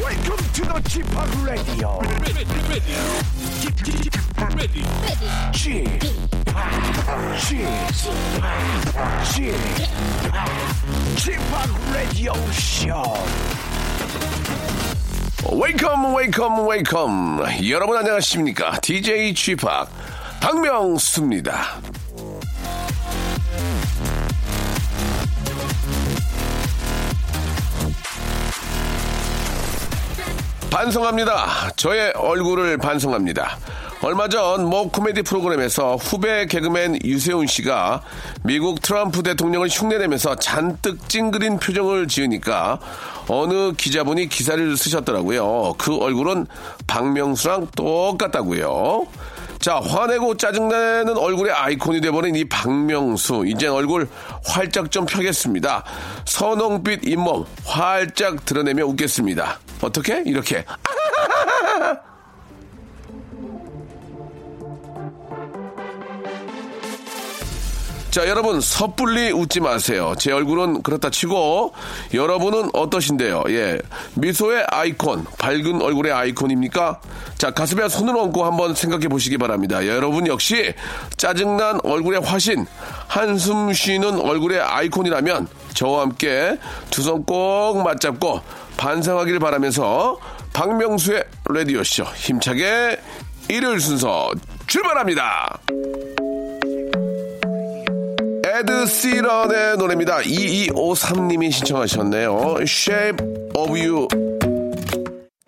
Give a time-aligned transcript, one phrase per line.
[0.00, 1.06] Welcome to the Chip
[1.44, 2.00] Radio.
[3.60, 4.14] Chip, Chip,
[11.16, 11.40] Chip,
[11.92, 13.16] Radio Show.
[15.50, 19.88] 웨이컴 웨이컴 웨이컴 여러분 안녕하십니까 DJ 쥐팍
[20.40, 21.80] 박명수입니다
[30.70, 33.58] 반성합니다 저의 얼굴을 반성합니다
[34.00, 38.02] 얼마 전 모 코미디 프로그램에서 후배 개그맨 유세훈 씨가
[38.44, 42.78] 미국 트럼프 대통령을 흉내내면서 잔뜩 찡그린 표정을 지으니까
[43.26, 45.74] 어느 기자분이 기사를 쓰셨더라고요.
[45.78, 46.46] 그 얼굴은
[46.86, 49.06] 박명수랑 똑같다고요.
[49.60, 53.44] 자, 화내고 짜증내는 얼굴의 아이콘이 돼버린 이 박명수.
[53.46, 54.08] 이젠 얼굴
[54.46, 55.84] 활짝 좀 펴겠습니다.
[56.24, 59.58] 선홍빛 잇몸 활짝 드러내며 웃겠습니다.
[59.80, 60.22] 어떻게?
[60.24, 60.64] 이렇게.
[68.10, 70.14] 자, 여러분, 섣불리 웃지 마세요.
[70.18, 71.74] 제 얼굴은 그렇다 치고,
[72.14, 73.44] 여러분은 어떠신데요?
[73.50, 73.78] 예.
[74.14, 77.00] 미소의 아이콘, 밝은 얼굴의 아이콘입니까?
[77.36, 79.86] 자, 가슴에 손을 얹고 한번 생각해 보시기 바랍니다.
[79.86, 80.72] 여러분 역시
[81.18, 82.66] 짜증난 얼굴의 화신,
[83.06, 86.58] 한숨 쉬는 얼굴의 아이콘이라면 저와 함께
[86.90, 88.40] 두 손 꼭 맞잡고
[88.78, 90.18] 반성하기를 바라면서
[90.52, 92.98] 박명수의 라디오쇼 힘차게
[93.48, 94.30] 일요일 순서
[94.66, 95.58] 출발합니다.
[98.58, 100.18] 에드 시런의 노래입니다.
[100.18, 102.56] 2253님이 신청하셨네요.
[102.62, 103.24] Shape
[103.54, 104.08] of You.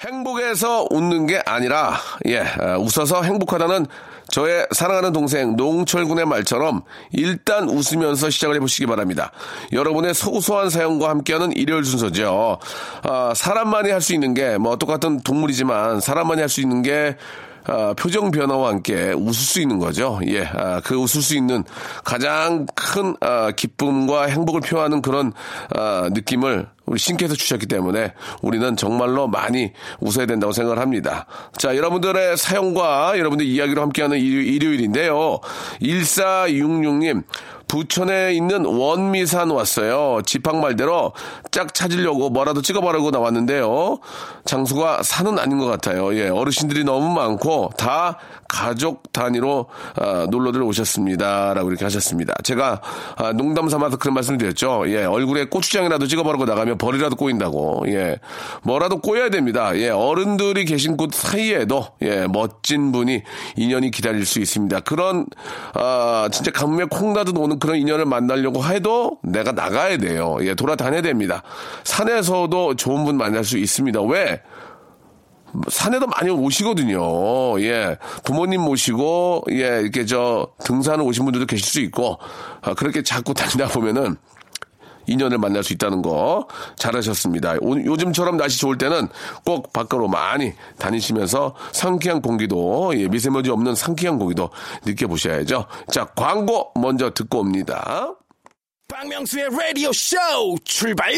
[0.00, 3.86] 행복해서 웃는 게 아니라, 예, 아, 웃어서 행복하다는
[4.30, 9.32] 저의 사랑하는 동생 농철군의 말처럼 일단 웃으면서 시작을 해보시기 바랍니다.
[9.72, 12.58] 여러분의 소소한 사연과 함께하는 일요일 순서죠.
[13.02, 17.16] 아, 사람만이 할 수 있는 게, 뭐, 똑같은 동물이지만 사람만이 할 수 있는 게
[17.66, 20.20] 아, 표정 변화와 함께 웃을 수 있는 거죠.
[20.26, 21.64] 예, 아, 그 웃을 수 있는
[22.04, 25.32] 가장 큰 아, 기쁨과 행복을 표하는 그런
[25.74, 29.70] 아, 느낌을 우리 신께서 주셨기 때문에 우리는 정말로 많이
[30.00, 31.24] 웃어야 된다고 생각을 합니다.
[31.56, 35.38] 자, 여러분들의 사연과 여러분들 이야기로 함께하는 일요- 일요일인데요.
[35.80, 37.22] 1466님,
[37.68, 40.22] 부천에 있는 원미산 왔어요.
[40.26, 41.12] 지팡 말대로
[41.52, 44.00] 짝 찾으려고 뭐라도 찍어보려고 나왔는데요.
[44.44, 46.12] 장소가 산은 아닌 것 같아요.
[46.16, 48.18] 예, 어르신들이 너무 많고 다
[48.50, 49.66] 가족 단위로
[49.96, 51.54] 아, 놀러들 오셨습니다.
[51.54, 52.34] 라고 이렇게 하셨습니다.
[52.42, 52.80] 제가
[53.16, 54.84] 아, 농담 삼아서 그런 말씀을 드렸죠.
[54.88, 57.84] 예, 얼굴에 고추장이라도 찍어보려고 나가면 벌이라도 꼬인다고.
[57.88, 58.18] 예,
[58.62, 59.76] 뭐라도 꼬여야 됩니다.
[59.76, 63.22] 예, 어른들이 계신 곳 사이에도 예, 멋진 분이
[63.56, 64.80] 인연이 기다릴 수 있습니다.
[64.80, 65.26] 그런
[65.74, 70.38] 아, 진짜 가뭄에 콩나듯 오는 그런 인연을 만나려고 해도 내가 나가야 돼요.
[70.40, 71.42] 예, 돌아다녀야 됩니다.
[71.84, 74.02] 산에서도 좋은 분 만날 수 있습니다.
[74.02, 74.42] 왜?
[75.68, 77.60] 산에도 많이 오시거든요.
[77.62, 77.96] 예.
[78.24, 82.18] 부모님 모시고, 예, 이렇게 저 등산을 오신 분들도 계실 수 있고,
[82.62, 84.16] 아, 그렇게 자꾸 다니다 보면은
[85.06, 86.46] 인연을 만날 수 있다는 거
[86.76, 87.56] 잘하셨습니다.
[87.60, 89.08] 오- 요즘처럼 날씨 좋을 때는
[89.44, 94.50] 꼭 밖으로 많이 다니시면서 상쾌한 공기도, 예, 미세먼지 없는 상쾌한 공기도
[94.84, 95.66] 느껴보셔야죠.
[95.90, 98.14] 자, 광고 먼저 듣고 옵니다.
[98.88, 100.16] 박명수의 라디오 쇼
[100.64, 101.12] 출발.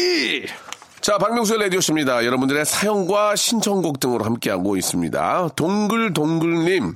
[1.03, 2.23] 자, 박명수의 라디오쇼입니다.
[2.23, 5.49] 여러분들의 사연과 신청곡 등으로 함께하고 있습니다.
[5.53, 6.95] 동글동글님.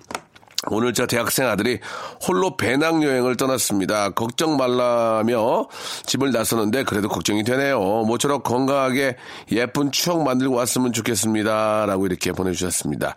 [0.69, 1.79] 오늘 저 대학생 아들이
[2.27, 4.09] 홀로 배낭여행을 떠났습니다.
[4.11, 5.67] 걱정 말라며
[6.05, 7.79] 집을 나서는데 그래도 걱정이 되네요.
[7.79, 9.17] 모처럼 건강하게
[9.51, 11.85] 예쁜 추억 만들고 왔으면 좋겠습니다.
[11.85, 13.15] 라고 이렇게 보내주셨습니다.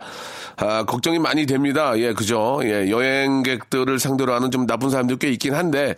[0.57, 1.97] 아, 걱정이 많이 됩니다.
[1.97, 2.59] 예, 그죠.
[2.63, 5.95] 예, 여행객들을 상대로 하는 좀 나쁜 사람들 꽤 있긴 한데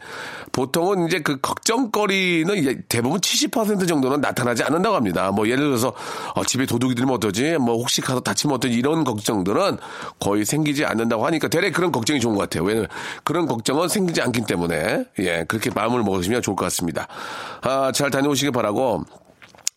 [0.51, 5.31] 보통은 이제 그 걱정거리는 이제 대부분 70% 정도는 나타나지 않는다고 합니다.
[5.31, 5.93] 뭐 예를 들어서
[6.35, 7.57] 어, 집에 도둑이 들면 어떠지?
[7.57, 8.75] 뭐 혹시 가서 다치면 어떠지?
[8.75, 9.77] 이런 걱정들은
[10.19, 12.63] 거의 생기지 않는다고 하니까 대략 그런 걱정이 좋은 것 같아요.
[12.63, 12.87] 왜냐면
[13.23, 17.07] 그런 걱정은 생기지 않기 때문에 예, 그렇게 마음을 먹으시면 좋을 것 같습니다.
[17.61, 19.05] 아, 잘 다녀오시기 바라고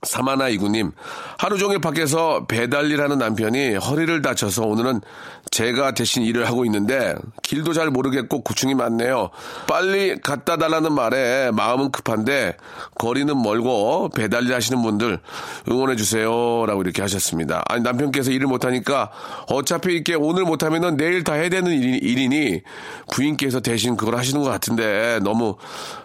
[0.06, 0.92] 사마나 이구님,
[1.38, 5.00] 하루 종일 밖에서 배달일 하는 남편이 허리를 다쳐서 오늘은
[5.50, 9.30] 제가 대신 일을 하고 있는데 길도 잘 모르겠고 고충이 많네요.
[9.68, 12.56] 빨리 갖다 달라는 말에 마음은 급한데
[12.96, 15.20] 거리는 멀고 배달일 하시는 분들
[15.70, 17.62] 응원해 주세요라고 이렇게 하셨습니다.
[17.68, 19.10] 아니 남편께서 일을 못 하니까
[19.48, 22.62] 어차피 이렇게 오늘 못 하면은 내일 다 해야 되는 일이, 일이니
[23.12, 25.56] 부인께서 대신 그걸 하시는 것 같은데 너무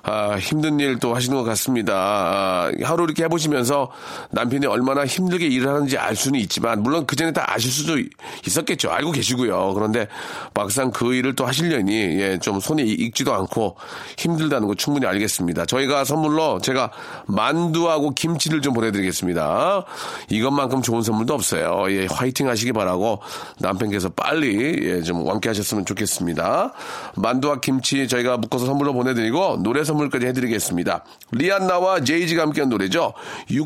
[0.04, 1.94] 아, 힘든 일 또 하시는 것 같습니다.
[1.96, 3.91] 아, 하루 이렇게 해보시면서
[4.32, 7.98] 남편이 얼마나 힘들게 일을 하는지 알 수는 있지만 물론 그 전에 다 아실 수도
[8.46, 8.90] 있었겠죠.
[8.92, 9.74] 알고 계시고요.
[9.74, 10.08] 그런데
[10.54, 13.78] 막상 그 일을 또 하시려니 예, 좀 손이 익지도 않고
[14.18, 15.66] 힘들다는 거 충분히 알겠습니다.
[15.66, 16.92] 저희가 선물로 제가
[17.28, 19.86] 만두하고 김치를 좀 보내드리겠습니다.
[20.30, 21.86] 이것만큼 좋은 선물도 없어요.
[21.90, 23.22] 예, 화이팅 하시기 바라고
[23.60, 26.74] 남편께서 빨리 예, 좀 완쾌하셨으면 좋겠습니다.
[27.16, 31.04] 만두와 김치 저희가 묶어서 선물로 보내드리고 노래 선물까지 해드리겠습니다.
[31.32, 33.14] 리안나와 제이지가 함께한 노래죠.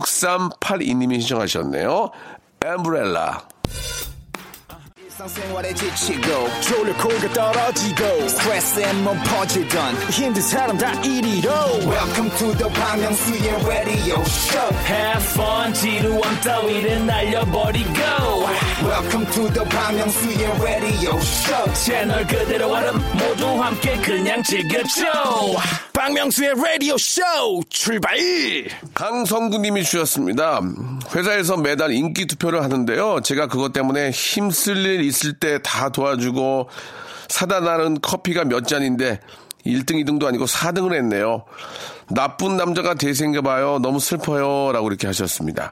[0.05, 2.11] 6382님이 신청하셨네요.
[2.63, 3.47] 엠브렐라.
[5.73, 6.49] 지치고,
[7.33, 8.27] 떨어지고,
[9.23, 9.95] 퍼지던,
[11.87, 13.01] welcome to the Bang
[13.65, 17.93] radio show Have fun 지루함 따위를 날려버리고
[18.85, 25.03] welcome to the Myung-soo's radio show 채널 그대로 얼음 모두 함께 그냥 즐겨줘
[25.93, 27.21] 박명수의 라디오 쇼
[27.69, 28.15] 출발
[28.93, 30.61] 강성구님이 주셨습니다.
[31.15, 33.21] 회사에서 매달 인기 투표를 하는데요.
[33.21, 36.69] 제가 그것 때문에 힘쓸 일 있을 때 다 도와주고
[37.29, 39.19] 사다 나는 커피가 몇 잔인데
[39.65, 41.43] 1등, 2등도 아니고 4등을 했네요.
[42.11, 43.79] 나쁜 남자가 대생겨봐요.
[43.79, 44.71] 너무 슬퍼요.
[44.71, 45.71] 라고 이렇게 하셨습니다.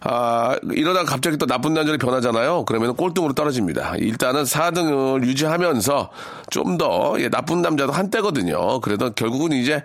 [0.00, 2.64] 아, 이러다가 갑자기 또 나쁜 남자로 변하잖아요.
[2.66, 3.96] 그러면 꼴등으로 떨어집니다.
[3.96, 6.10] 일단은 4등을 유지하면서
[6.50, 8.80] 좀 더, 예, 나쁜 남자도 한때거든요.
[8.80, 9.82] 그래도 결국은 이제,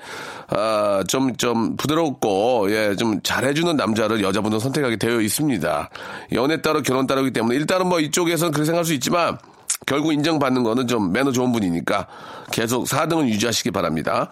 [0.49, 5.89] 아, 좀, 좀 부드럽고, 예, 좀 잘해주는 남자를 여자분은 선택하게 되어 있습니다.
[6.33, 9.37] 연애 따로 결혼 따로기 때문에 일단은 뭐 이쪽에서는 그렇게 생각할 수 있지만,
[9.85, 12.07] 결국 인정받는 거는 좀 매너 좋은 분이니까
[12.51, 14.29] 계속 4등을 유지하시기 바랍니다.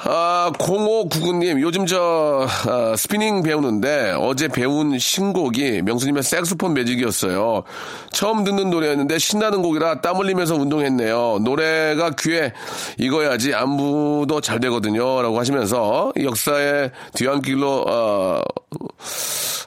[0.00, 7.64] 아, 0599님, 요즘 저, 아, 스피닝 배우는데 어제 배운 신곡이 명수님의 색소폰 매직이었어요.
[8.12, 11.40] 처음 듣는 노래였는데 신나는 곡이라 땀 흘리면서 운동했네요.
[11.42, 12.52] 노래가 귀에
[12.96, 15.20] 익어야지 안무도 잘 되거든요.
[15.20, 18.40] 라고 하시면서 역사의 뒤안길로, 어,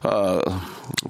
[0.03, 0.39] 어,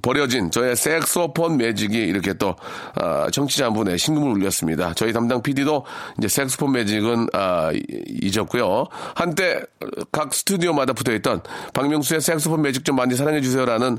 [0.01, 2.55] 버려진 저의 색소폰 매직이 이렇게 또
[2.95, 4.93] 아, 청취자 한 분의 신금을 울렸습니다.
[4.93, 5.85] 저희 담당 PD도
[6.17, 7.81] 이제 색소폰 매직은 아, 이-
[8.21, 8.88] 잊었고요.
[9.15, 9.61] 한때
[10.11, 11.41] 각 스튜디오마다 붙어있던
[11.73, 13.97] 박명수의 색소폰 매직 좀 많이 사랑해 주세요라는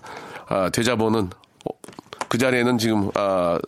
[0.48, 1.30] 아, 대자보는
[1.64, 1.70] 어,
[2.32, 3.58] 그 자리에는 지금 아,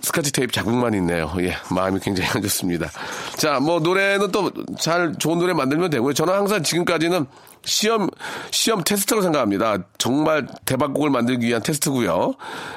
[0.00, 1.30] 스카치 테이프 자국만 있네요.
[1.40, 2.88] 예, 마음이 굉장히 안 좋습니다.
[3.36, 6.14] 자, 뭐 노래는 또 잘 좋은 노래 만들면 되고요.
[6.14, 7.26] 저는 항상 지금까지는
[7.66, 8.08] 시험
[8.50, 9.76] 시험 테스트로 생각합니다.
[9.98, 12.36] 정말 대박곡을 만들기 위한 테스트고요.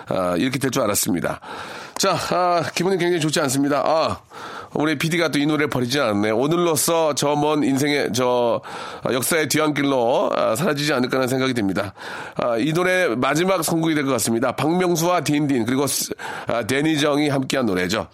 [0.09, 1.39] 아, 이렇게 될 줄 알았습니다.
[1.97, 3.83] 자, 아, 기분이 굉장히 좋지 않습니다.
[3.85, 4.19] 아,
[4.73, 6.37] 우리 PD가 또 이 노래를 버리지 않았네요.
[6.37, 8.61] 오늘로써 저 먼 인생의 저
[9.03, 11.93] 아, 역사의 뒤안길로 아, 사라지지 않을까라는 생각이 듭니다.
[12.35, 14.51] 아, 이 노래 마지막 선곡이 될 것 같습니다.
[14.53, 16.13] 박명수와 딘딘 그리고 스-
[16.47, 18.07] 아, 데니정이 함께한 노래죠.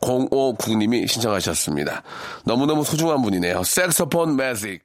[0.00, 2.02] 0599님이 신청하셨습니다.
[2.44, 3.62] 너무너무 소중한 분이네요.
[3.64, 4.82] 색소폰 매직.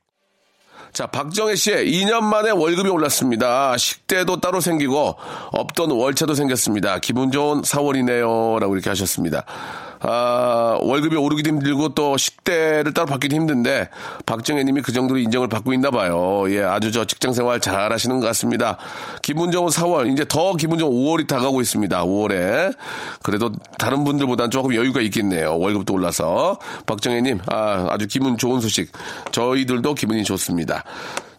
[0.93, 3.75] 자, 박정혜 씨의 2년 만에 월급이 올랐습니다.
[3.77, 5.15] 식대도 따로 생기고
[5.51, 6.99] 없던 월차도 생겼습니다.
[6.99, 8.59] 기분 좋은 4월이네요.
[8.59, 9.43] 라고 이렇게 하셨습니다.
[9.99, 13.89] 아, 월급이 오르기도 힘들고 또 식대를 따로 받기도 힘든데
[14.25, 16.43] 박정혜 님이 그 정도로 인정을 받고 있나 봐요.
[16.49, 18.77] 예, 아주 저 직장 생활 잘 하시는 것 같습니다.
[19.21, 22.03] 기분 좋은 4월, 이제 더 기분 좋은 5월이 다가오고 있습니다.
[22.03, 22.75] 5월에.
[23.23, 25.57] 그래도 다른 분들보다는 조금 여유가 있겠네요.
[25.57, 26.59] 월급도 올라서.
[26.85, 28.91] 박정혜 님, 아, 아주 기분 좋은 소식.
[29.31, 30.83] 저희들도 기분이 좋습니다.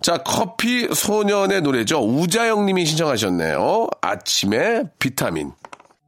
[0.00, 1.99] 자, 커피 소년의 노래죠.
[1.99, 3.88] 우자영 님이 신청하셨네요.
[4.00, 5.52] 아침에 비타민.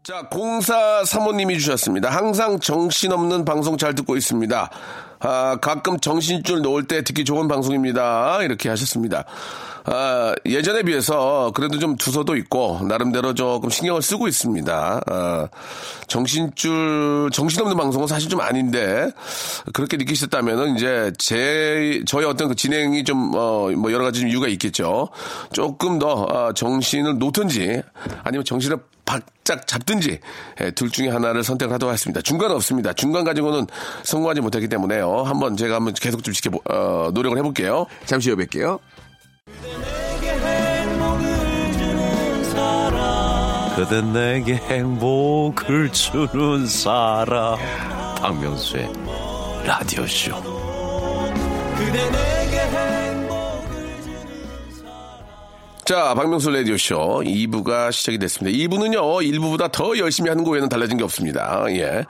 [0.09, 2.09] 자, 공사 사모님이 주셨습니다.
[2.09, 4.71] 항상 정신없는 방송 잘 듣고 있습니다.
[5.21, 8.43] 아, 가끔 정신줄 놓을 때 듣기 좋은 방송입니다.
[8.43, 9.25] 이렇게 하셨습니다.
[9.85, 15.01] 아, 예전에 비해서 그래도 좀 두서도 있고, 나름대로 조금 신경을 쓰고 있습니다.
[15.07, 15.49] 아,
[16.07, 19.11] 정신줄, 정신없는 방송은 사실 좀 아닌데,
[19.75, 24.49] 그렇게 느끼셨다면은 이제 제, 저의 어떤 그 진행이 좀, 어, 뭐 여러 가지 좀 이유가
[24.49, 25.09] 있겠죠.
[25.53, 27.83] 조금 더, 아, 정신을 놓든지,
[28.25, 30.21] 아니면 정신을 바짝 잡든지
[30.61, 32.21] 예, 둘 중에 하나를 선택을 하도록 하겠습니다.
[32.21, 32.93] 중간 없습니다.
[32.93, 33.67] 중간 가지고는
[34.03, 35.23] 성공하지 못했기 때문에요.
[35.23, 37.87] 한번 제가 한번 계속 좀 지켜 어, 노력을 해볼게요.
[38.05, 38.79] 잠시 후에 뵐게요.
[43.77, 47.57] 그대 내게 행복을 주는 사람
[48.21, 48.93] 박명수의
[49.65, 50.33] 라디오쇼
[55.89, 58.55] 자, 박명수 라디오쇼 2부가 시작이 됐습니다.
[58.59, 61.65] 2부는요, 1부보다 더 열심히 하는 거에는 달라진 게 없습니다.
[61.71, 62.05] 예.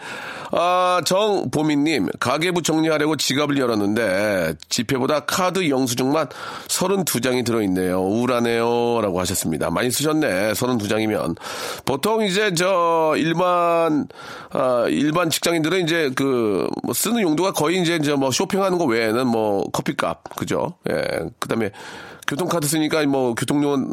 [0.50, 6.26] 아, 정보민님, 가계부 정리하려고 지갑을 열었는데, 지폐보다 카드 영수증만
[6.66, 8.00] 32장이 들어있네요.
[8.00, 9.00] 우울하네요.
[9.00, 9.70] 라고 하셨습니다.
[9.70, 10.54] 많이 쓰셨네.
[10.54, 11.36] 32장이면.
[11.84, 14.08] 보통 이제 저, 일반,
[14.50, 19.62] 아, 일반 직장인들은 이제 그, 뭐 쓰는 용도가 거의 이제 뭐 쇼핑하는 거 외에는 뭐
[19.70, 20.74] 커피값, 그죠?
[20.90, 21.00] 예.
[21.38, 21.70] 그 다음에
[22.28, 23.90] 교통카드 쓰니까 뭐 교통료는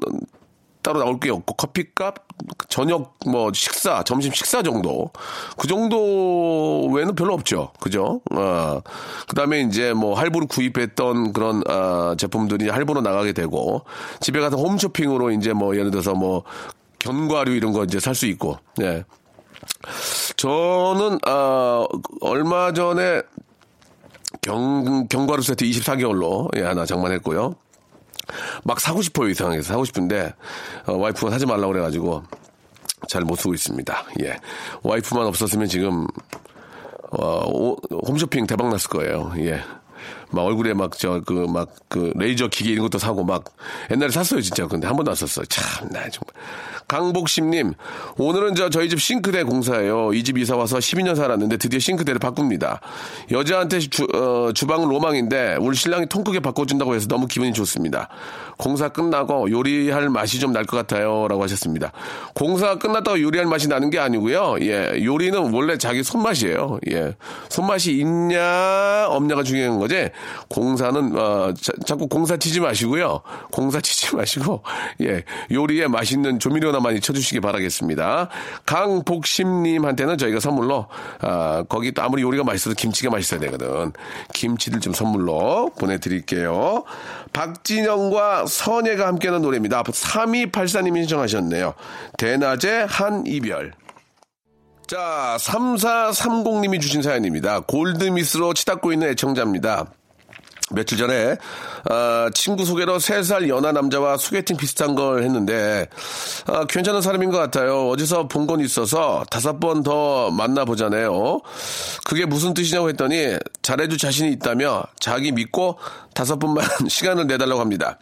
[0.81, 2.27] 따로 나올 게 없고 커피값,
[2.69, 5.09] 저녁 뭐 식사, 점심 식사 정도
[5.57, 8.21] 그 정도 외에는 별로 없죠, 그죠?
[8.31, 8.81] 어,
[9.27, 13.83] 그다음에 이제 뭐 할부로 구입했던 그런 아, 제품들이 할부로 나가게 되고
[14.19, 16.43] 집에 가서 홈쇼핑으로 이제 뭐 예를 들어서 뭐
[16.99, 19.03] 견과류 이런 거 이제 살 수 있고, 예.
[20.35, 21.85] 저는 아
[22.21, 23.23] 얼마 전에
[24.41, 27.55] 경 경과류 세트 24개월로 예, 하나 장만했고요.
[28.63, 29.61] 막 사고 싶어요, 이상하게.
[29.61, 30.33] 사고 싶은데,
[30.85, 32.23] 어, 와이프가 사지 말라고 그래가지고,
[33.07, 34.05] 잘 못 쓰고 있습니다.
[34.23, 34.35] 예.
[34.83, 36.07] 와이프만 없었으면 지금,
[37.11, 37.77] 어, 오-
[38.07, 39.31] 홈쇼핑 대박 났을 거예요.
[39.37, 39.61] 예.
[40.31, 43.45] 막 얼굴에 막 저 그 막그 레이저 기계 이런 것도 사고 막
[43.89, 46.33] 옛날에 샀어요 진짜 근데 한 번도 안 썼어요 참나 정말
[46.87, 47.73] 강복심님
[48.17, 50.13] 오늘은 저 저희 집 싱크대 공사예요.
[50.13, 52.81] 이 집 이사 와서 12년 살았는데 드디어 싱크대를 바꿉니다.
[53.31, 58.09] 여자한테 주, 어, 주방은 로망인데 우리 신랑이 통 크게 바꿔준다고 해서 너무 기분이 좋습니다.
[58.57, 61.91] 공사 끝나고 요리할 맛이 좀 날 것 같아요라고 하셨습니다.
[62.33, 64.55] 공사가 끝났다고 요리할 맛이 나는 게 아니고요.
[64.61, 66.79] 예 요리는 원래 자기 손맛이에요.
[66.89, 67.15] 예
[67.49, 70.09] 손맛이 있냐 없냐가 중요한 거지.
[70.49, 73.21] 공사는 어, 자, 자꾸 공사 치지 마시고요.
[73.51, 74.63] 공사 치지 마시고
[75.01, 78.29] 예 요리에 맛있는 조미료 나 많이 쳐주시기 바라겠습니다.
[78.65, 80.87] 강복심님한테는 저희가 선물로
[81.21, 83.93] 아, 거기 또 아무리 요리가 맛있어도 김치가 맛있어야 되거든.
[84.33, 86.83] 김치를 좀 선물로 보내드릴게요.
[87.33, 89.83] 박진영과 선예가 함께하는 노래입니다.
[89.83, 91.73] 3284님이 신청하셨네요.
[92.17, 93.73] 대낮의 한 이별.
[94.87, 97.61] 자, 3430님이 주신 사연입니다.
[97.61, 99.87] 골드미스로 치닫고 있는 애청자입니다.
[100.71, 101.37] 며칠 전에
[101.89, 105.87] 아, 친구 소개로 3살 연하 남자와 소개팅 비슷한 걸 했는데
[106.47, 107.87] 아, 괜찮은 사람인 것 같아요.
[107.89, 111.41] 어디서 본 건 있어서 다섯 번 더 만나보잖아요.
[112.05, 115.77] 그게 무슨 뜻이냐고 했더니 잘해줄 자신이 있다며 자기 믿고
[116.15, 117.97] 다섯 번만 시간을 내달라고 합니다.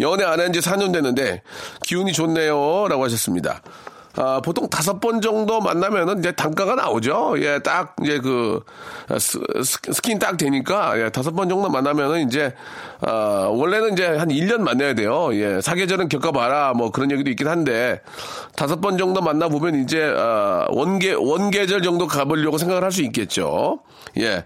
[0.00, 1.42] 연애 안 한 지 4년 됐는데
[1.82, 2.86] 기운이 좋네요.
[2.88, 3.62] 라고 하셨습니다.
[4.16, 7.34] 아, 보통 다섯 번 정도 만나면은 이제 단가가 나오죠.
[7.38, 8.62] 예, 딱 이제 그
[9.18, 12.54] 스, 스- 스캔 딱 되니까 예, 다섯 번 정도 만나면은 이제
[13.02, 15.28] 아, 원래는 이제 한 1년 만나야 돼요.
[15.34, 18.00] 예, 사계절은 겪어봐라 뭐 그런 얘기도 있긴 한데
[18.56, 23.80] 다섯 번 정도 만나 보면 이제 아, 원계 원계절 정도 가보려고 생각을 할 수 있겠죠.
[24.18, 24.44] 예,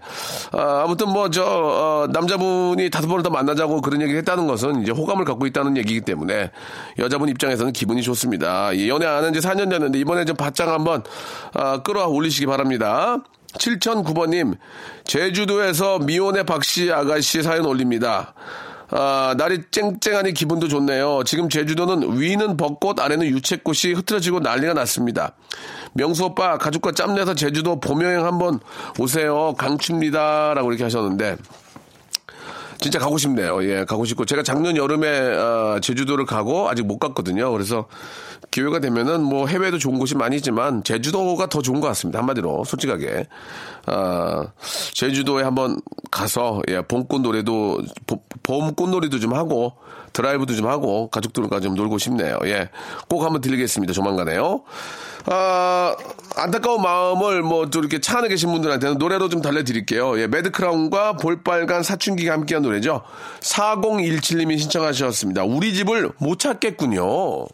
[0.51, 5.23] 아, 아무튼 뭐저 어, 남자분이 다섯 번을 더 만나자고 그런 얘기를 했다는 것은 이제 호감을
[5.23, 6.51] 갖고 있다는 얘기이기 때문에
[6.99, 8.75] 여자분 입장에서는 기분이 좋습니다.
[8.75, 11.03] 예, 연애 안한지 4년 됐는데 이번에 좀 바짝 한번
[11.53, 13.17] 아, 끌어 올리시기 바랍니다.
[13.53, 14.57] 7009번님,
[15.03, 18.33] 제주도에서 미혼의 박씨 아가씨 사연 올립니다.
[18.91, 21.23] 아, 날이 쨍쨍하니 기분도 좋네요.
[21.25, 25.33] 지금 제주도는 위는 벚꽃, 아래는 유채꽃이 흐트러지고 난리가 났습니다.
[25.93, 28.59] 명수 오빠, 가족과 짬내서 제주도 봄여행 한번
[28.99, 29.53] 오세요.
[29.57, 30.53] 강추입니다.
[30.53, 31.37] 라고 이렇게 하셨는데,
[32.81, 33.63] 진짜 가고 싶네요.
[33.63, 37.51] 예, 가고 싶고 제가 작년 여름에 어, 제주도를 가고 아직 못 갔거든요.
[37.51, 37.85] 그래서
[38.49, 42.19] 기회가 되면은 뭐 해외도 좋은 곳이 많이 있지만 제주도가 더 좋은 것 같습니다.
[42.19, 43.27] 한마디로 솔직하게
[43.85, 44.47] 아,
[44.93, 49.73] 제주도에 한번 가서 예, 봄꽃 노래도 봄- 봄꽃 놀이도 좀 하고
[50.13, 52.37] 드라이브도 좀 하고 가족들과 좀 놀고 싶네요.
[52.45, 52.69] 예,
[53.07, 53.93] 꼭 한번 들리겠습니다.
[53.93, 54.63] 조만간에요.
[55.27, 55.95] 아,
[56.35, 60.19] 안타까운 마음을 뭐또 이렇게 차 안에 계신 분들한테는 노래로 좀 달래드릴게요.
[60.19, 63.01] 예, 매드크라운과 볼빨간 사춘기가 함께한 노래 죠.
[63.41, 65.43] 4017님이 신청하셨습니다.
[65.43, 67.47] 우리 집을 못 찾겠군요.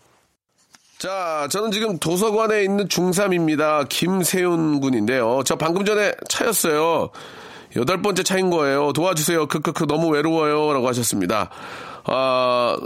[1.00, 3.88] 자, 저는 지금 도서관에 있는 중3입니다.
[3.88, 5.42] 김세윤 군인데요.
[5.46, 7.10] 저 방금 전에 차였어요.
[7.76, 8.94] 여덟 번째 차인 거예요.
[8.94, 9.48] 도와주세요.
[9.48, 10.74] 크크크 너무 외로워요.
[10.74, 11.50] 라고 하셨습니다.
[12.06, 12.78] 아,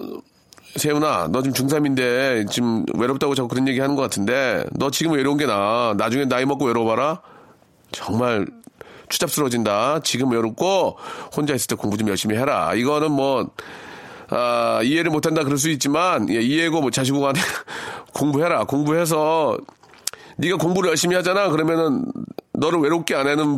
[0.75, 5.37] 세훈아, 너 지금 중3인데 지금 외롭다고 자꾸 그런 얘기 하는 것 같은데 너 지금 외로운
[5.37, 5.93] 게 나아.
[5.97, 7.21] 나중에 나이 먹고 외로워봐라.
[7.91, 8.45] 정말
[9.11, 9.99] 추잡스러워진다.
[10.03, 10.97] 지금 외롭고
[11.35, 12.73] 혼자 있을 때 공부 좀 열심히 해라.
[12.73, 13.51] 이거는 뭐
[14.29, 17.39] 아, 이해를 못한다 그럴 수 있지만 예, 이해고 뭐 자시고 간에
[18.13, 18.63] 공부해라.
[18.63, 19.57] 공부해서
[20.37, 21.49] 네가 공부를 열심히 하잖아.
[21.49, 22.05] 그러면은
[22.53, 23.57] 너를 외롭게 안 하는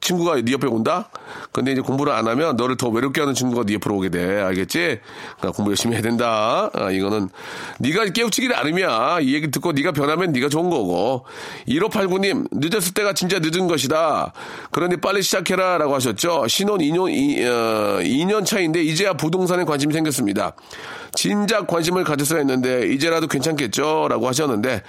[0.00, 1.10] 친구가 네 옆에 온다?
[1.52, 4.40] 근데 이제 공부를 안 하면 너를 더 외롭게 하는 친구가 네 옆으로 오게 돼.
[4.40, 5.00] 알겠지?
[5.38, 6.70] 그러니까 공부 열심히 해야 된다.
[6.74, 7.28] 아, 이거는
[7.78, 9.20] 네가 깨우치기 나름이야.
[9.22, 11.26] 이 얘기 듣고 네가 변하면 네가 좋은 거고.
[11.68, 14.32] 1589님, 늦었을 때가 진짜 늦은 것이다.
[14.70, 15.78] 그러니 빨리 시작해라.
[15.78, 16.48] 라고 하셨죠.
[16.48, 20.54] 신혼 2년, 2, 어, 2년 차인데 이제야 부동산에 관심이 생겼습니다.
[21.12, 24.08] 진작 관심을 가졌어야 했는데 이제라도 괜찮겠죠.
[24.08, 24.82] 라고 하셨는데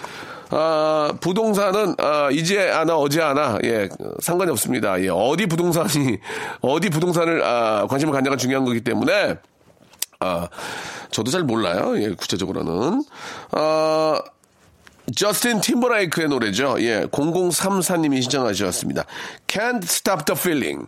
[0.52, 3.88] 아, 부동산은, 아, 이제 하나, 어제 하나, 예,
[4.20, 5.02] 상관이 없습니다.
[5.02, 6.18] 예, 어디 부동산이,
[6.62, 9.38] 어디 부동산을, 아, 관심을 갖냐가 중요한 거기 때문에,
[10.20, 10.48] 아,
[11.10, 11.94] 저도 잘 몰라요.
[12.02, 13.04] 예, 구체적으로는.
[13.52, 14.22] 아,
[15.16, 16.76] 저스틴 팀버라이크의 노래죠.
[16.80, 19.06] 예, 0034님이 신청하셨습니다.
[19.48, 20.88] Can't Stop the Feeling.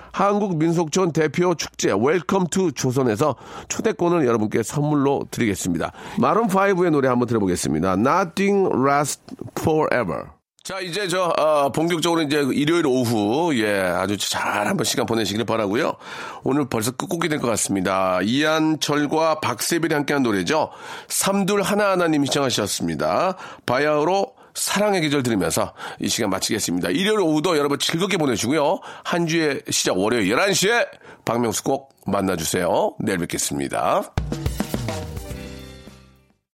[0.11, 3.35] 한국민속촌 대표 축제 Welcome to 조선에서
[3.69, 5.91] 초대권을 여러분께 선물로 드리겠습니다.
[6.17, 7.93] 마룬5의 노래 한번 들어보겠습니다.
[7.93, 9.21] Nothing lasts
[9.59, 10.23] forever.
[10.63, 15.93] 자, 이제 저, 어, 본격적으로 이제 일요일 오후, 예, 아주 잘 한번 시간 보내시길 바라고요
[16.43, 18.19] 오늘 벌써 끝곡이 될 것 같습니다.
[18.21, 20.69] 이한철과 박세별이 함께한 노래죠.
[21.07, 23.37] 삼둘 하나하나님이 신청하셨습니다.
[23.65, 26.89] 바야흐로 사랑의 계절 들으면서 이 시간 마치겠습니다.
[26.89, 28.79] 일요일 오후도 여러분 즐겁게 보내시고요.
[29.03, 30.87] 한 주의 시작 월요일 11시에
[31.25, 32.95] 박명수 꼭 만나주세요.
[32.99, 34.03] 내일 뵙겠습니다.